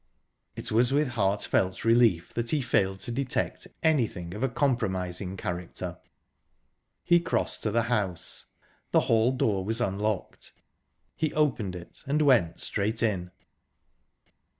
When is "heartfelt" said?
1.09-1.85